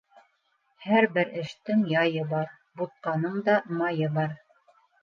[0.85, 4.37] Һәр бер эштең яйы бар, бутҡаның да майы бар.